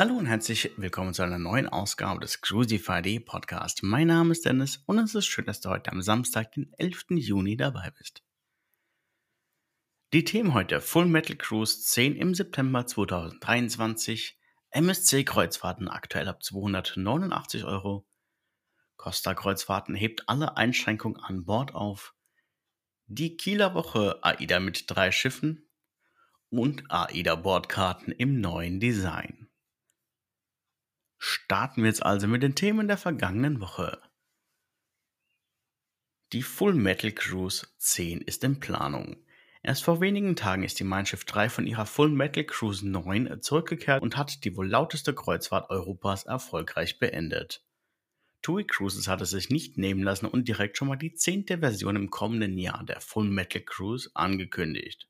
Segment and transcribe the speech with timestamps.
[0.00, 3.82] Hallo und herzlich willkommen zu einer neuen Ausgabe des Crucify.de Podcast.
[3.82, 7.08] Mein Name ist Dennis und es ist schön, dass du heute am Samstag, den 11.
[7.10, 8.22] Juni dabei bist.
[10.14, 14.38] Die Themen heute Full Metal Cruise 10 im September 2023,
[14.70, 18.08] MSC Kreuzfahrten aktuell ab 289 Euro,
[18.96, 22.14] Costa Kreuzfahrten hebt alle Einschränkungen an Bord auf,
[23.04, 25.68] die Kieler Woche AIDA mit drei Schiffen
[26.48, 29.39] und AIDA Bordkarten im neuen Design.
[31.22, 34.00] Starten wir jetzt also mit den Themen der vergangenen Woche.
[36.32, 39.22] Die Full Metal Cruise 10 ist in Planung.
[39.62, 43.42] Erst vor wenigen Tagen ist die Mein Schiff 3 von ihrer Full Metal Cruise 9
[43.42, 47.66] zurückgekehrt und hat die wohl lauteste Kreuzfahrt Europas erfolgreich beendet.
[48.40, 51.96] TUI Cruises hat es sich nicht nehmen lassen und direkt schon mal die zehnte Version
[51.96, 55.09] im kommenden Jahr der Full Metal Cruise angekündigt.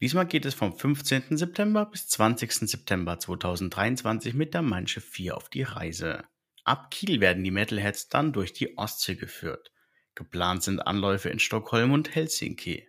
[0.00, 1.36] Diesmal geht es vom 15.
[1.36, 2.52] September bis 20.
[2.52, 6.24] September 2023 mit der Mein Schiff 4 auf die Reise.
[6.62, 9.72] Ab Kiel werden die Metalheads dann durch die Ostsee geführt.
[10.14, 12.88] Geplant sind Anläufe in Stockholm und Helsinki.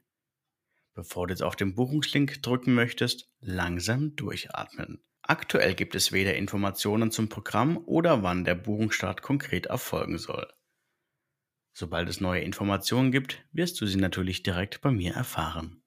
[0.94, 5.04] Bevor du jetzt auf den Buchungslink drücken möchtest, langsam durchatmen.
[5.24, 10.52] Aktuell gibt es weder Informationen zum Programm oder wann der Buchungsstart konkret erfolgen soll.
[11.72, 15.78] Sobald es neue Informationen gibt, wirst du sie natürlich direkt bei mir erfahren.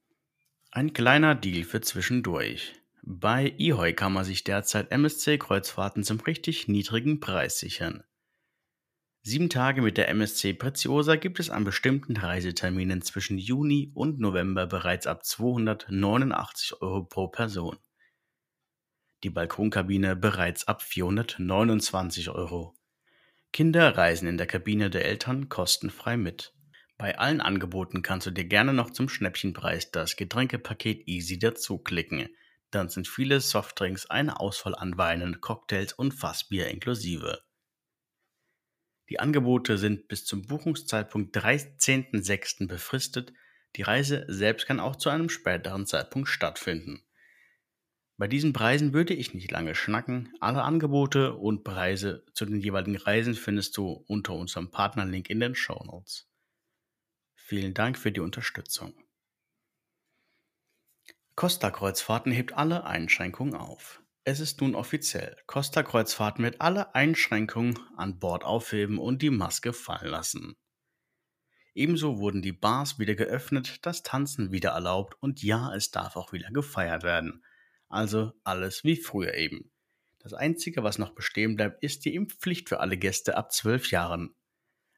[0.75, 2.73] Ein kleiner Deal für zwischendurch.
[3.03, 8.03] Bei eHoy kann man sich derzeit MSC-Kreuzfahrten zum richtig niedrigen Preis sichern.
[9.21, 14.65] Sieben Tage mit der MSC Preziosa gibt es an bestimmten Reiseterminen zwischen Juni und November
[14.65, 17.77] bereits ab 289 Euro pro Person.
[19.21, 22.73] Die Balkonkabine bereits ab 429 Euro.
[23.51, 26.51] Kinder reisen in der Kabine der Eltern kostenfrei mit.
[27.03, 32.29] Bei allen Angeboten kannst du dir gerne noch zum Schnäppchenpreis das Getränkepaket Easy dazuklicken.
[32.71, 37.43] Dann sind viele Softdrinks, eine Auswahl an Weinen, Cocktails und Fassbier inklusive.
[39.09, 42.69] Die Angebote sind bis zum Buchungszeitpunkt 13.06.
[42.69, 43.33] befristet.
[43.75, 47.03] Die Reise selbst kann auch zu einem späteren Zeitpunkt stattfinden.
[48.15, 50.33] Bei diesen Preisen würde ich nicht lange schnacken.
[50.39, 55.53] Alle Angebote und Preise zu den jeweiligen Reisen findest du unter unserem Partnerlink in den
[55.53, 56.29] Show Notes.
[57.53, 58.95] Vielen Dank für die Unterstützung.
[61.35, 64.01] Costa Kreuzfahrten hebt alle Einschränkungen auf.
[64.23, 65.37] Es ist nun offiziell.
[65.45, 70.55] Costa Kreuzfahrten wird alle Einschränkungen an Bord aufheben und die Maske fallen lassen.
[71.75, 76.33] Ebenso wurden die Bars wieder geöffnet, das Tanzen wieder erlaubt und ja, es darf auch
[76.33, 77.45] wieder gefeiert werden.
[77.87, 79.71] Also alles wie früher eben.
[80.17, 84.33] Das Einzige, was noch bestehen bleibt, ist die Impfpflicht für alle Gäste ab 12 Jahren.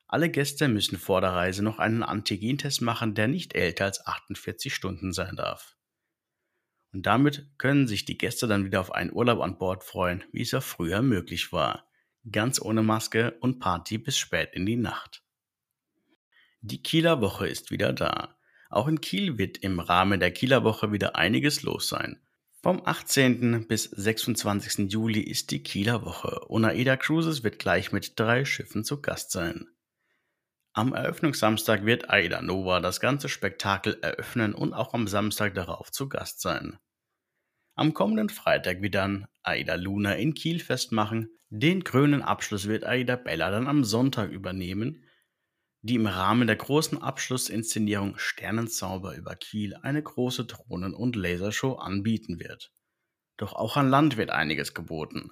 [0.07, 4.73] Alle Gäste müssen vor der Reise noch einen Antigentest machen, der nicht älter als 48
[4.73, 5.75] Stunden sein darf.
[6.93, 10.43] Und damit können sich die Gäste dann wieder auf einen Urlaub an Bord freuen, wie
[10.43, 11.89] es auch früher möglich war.
[12.31, 15.23] Ganz ohne Maske und Party bis spät in die Nacht.
[16.61, 18.37] Die Kieler Woche ist wieder da.
[18.69, 22.21] Auch in Kiel wird im Rahmen der Kieler Woche wieder einiges los sein.
[22.63, 23.67] Vom 18.
[23.67, 24.91] bis 26.
[24.91, 29.31] Juli ist die Kieler Woche und AIDA Cruises wird gleich mit drei Schiffen zu Gast
[29.31, 29.67] sein.
[30.77, 36.09] Am Eröffnungssamstag wird Aida Nova das ganze Spektakel eröffnen und auch am Samstag darauf zu
[36.09, 36.77] Gast sein.
[37.75, 41.29] Am kommenden Freitag wird dann Aida Luna in Kiel festmachen.
[41.47, 45.05] Den grünen Abschluss wird Aida Bella dann am Sonntag übernehmen,
[45.81, 52.37] die im Rahmen der großen Abschlussinszenierung Sternenzauber über Kiel eine große Drohnen- und Lasershow anbieten
[52.41, 52.73] wird.
[53.37, 55.31] Doch auch an Land wird einiges geboten.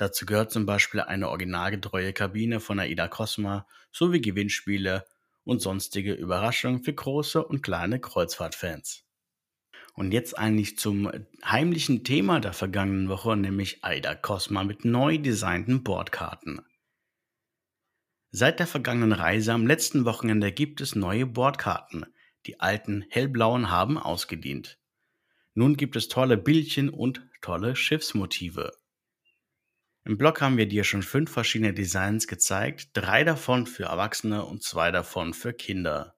[0.00, 5.04] Dazu gehört zum Beispiel eine originalgetreue Kabine von AIDA Cosma sowie Gewinnspiele
[5.44, 9.04] und sonstige Überraschungen für große und kleine Kreuzfahrtfans.
[9.92, 11.12] Und jetzt eigentlich zum
[11.44, 16.62] heimlichen Thema der vergangenen Woche, nämlich AIDA Cosma mit neu designten Bordkarten.
[18.30, 22.06] Seit der vergangenen Reise am letzten Wochenende gibt es neue Bordkarten.
[22.46, 24.78] Die alten hellblauen haben ausgedient.
[25.52, 28.79] Nun gibt es tolle Bildchen und tolle Schiffsmotive.
[30.10, 34.60] Im Blog haben wir dir schon fünf verschiedene Designs gezeigt, drei davon für Erwachsene und
[34.60, 36.16] zwei davon für Kinder.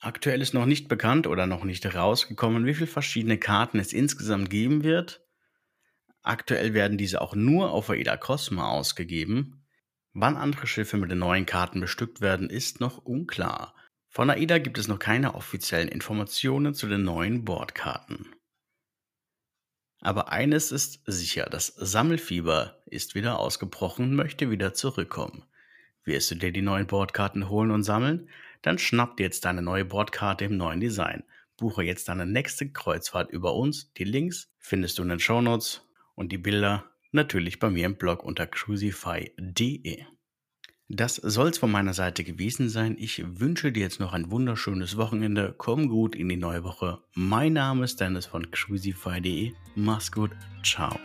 [0.00, 4.50] Aktuell ist noch nicht bekannt oder noch nicht rausgekommen, wie viele verschiedene Karten es insgesamt
[4.50, 5.24] geben wird.
[6.22, 9.64] Aktuell werden diese auch nur auf AIDA Cosma ausgegeben.
[10.12, 13.76] Wann andere Schiffe mit den neuen Karten bestückt werden, ist noch unklar.
[14.08, 18.34] Von AIDA gibt es noch keine offiziellen Informationen zu den neuen Bordkarten.
[20.06, 25.42] Aber eines ist sicher, das Sammelfieber ist wieder ausgebrochen und möchte wieder zurückkommen.
[26.04, 28.28] Wirst du dir die neuen Bordkarten holen und sammeln?
[28.62, 31.24] Dann schnapp dir jetzt deine neue Bordkarte im neuen Design.
[31.56, 33.92] Buche jetzt deine nächste Kreuzfahrt über uns.
[33.94, 35.82] Die Links findest du in den Shownotes
[36.14, 40.04] Und die Bilder natürlich bei mir im Blog unter crucify.de.
[40.88, 42.96] Das soll's von meiner Seite gewesen sein.
[42.98, 45.52] Ich wünsche dir jetzt noch ein wunderschönes Wochenende.
[45.58, 47.00] Komm gut in die neue Woche.
[47.14, 49.52] Mein Name ist Dennis von crucify.de.
[49.74, 50.30] Mach's gut.
[50.62, 50.96] Ciao.